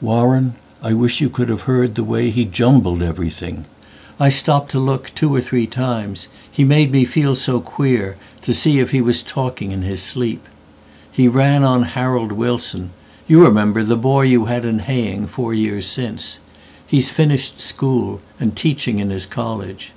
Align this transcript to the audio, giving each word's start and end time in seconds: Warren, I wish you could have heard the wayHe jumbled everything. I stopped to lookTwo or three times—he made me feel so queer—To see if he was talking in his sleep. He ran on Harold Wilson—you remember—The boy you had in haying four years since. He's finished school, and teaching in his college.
Warren, 0.00 0.54
I 0.82 0.94
wish 0.94 1.20
you 1.20 1.28
could 1.28 1.50
have 1.50 1.60
heard 1.68 1.94
the 1.94 2.02
wayHe 2.06 2.50
jumbled 2.50 3.02
everything. 3.02 3.66
I 4.18 4.30
stopped 4.30 4.70
to 4.70 4.78
lookTwo 4.78 5.30
or 5.36 5.40
three 5.42 5.66
times—he 5.66 6.64
made 6.64 6.90
me 6.90 7.04
feel 7.04 7.36
so 7.36 7.60
queer—To 7.60 8.54
see 8.54 8.78
if 8.78 8.92
he 8.92 9.02
was 9.02 9.20
talking 9.22 9.72
in 9.72 9.82
his 9.82 10.00
sleep. 10.02 10.48
He 11.12 11.28
ran 11.28 11.64
on 11.64 11.82
Harold 11.82 12.32
Wilson—you 12.32 13.44
remember—The 13.44 13.96
boy 13.98 14.22
you 14.22 14.46
had 14.46 14.64
in 14.64 14.78
haying 14.78 15.26
four 15.26 15.52
years 15.52 15.84
since. 15.86 16.38
He's 16.86 17.10
finished 17.10 17.60
school, 17.60 18.22
and 18.40 18.56
teaching 18.56 19.00
in 19.00 19.10
his 19.10 19.26
college. 19.26 19.92